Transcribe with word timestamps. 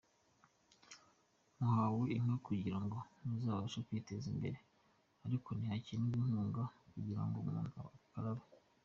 Muhawe 1.57 2.03
inka 2.17 2.35
kugira 2.47 2.77
ngo 2.83 2.97
muzabashe 3.25 3.79
kwiteza 3.87 4.25
imbere, 4.33 4.57
ariko 5.25 5.49
ntihakenerwa 5.57 6.19
inkunga 6.29 6.63
kugira 6.91 7.21
ngo 7.25 7.37
umuntu 7.43 7.69
akarabe. 8.05 8.45